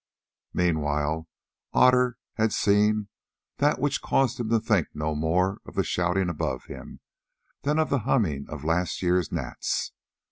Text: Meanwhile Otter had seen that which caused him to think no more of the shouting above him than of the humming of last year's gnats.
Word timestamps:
Meanwhile 0.55 1.27
Otter 1.73 2.17
had 2.33 2.51
seen 2.53 3.09
that 3.57 3.77
which 3.79 4.01
caused 4.01 4.39
him 4.39 4.49
to 4.49 4.59
think 4.59 4.87
no 4.95 5.13
more 5.13 5.59
of 5.63 5.75
the 5.75 5.83
shouting 5.83 6.27
above 6.27 6.65
him 6.65 7.01
than 7.61 7.77
of 7.77 7.91
the 7.91 7.99
humming 7.99 8.47
of 8.49 8.63
last 8.63 9.03
year's 9.03 9.31
gnats. 9.31 9.91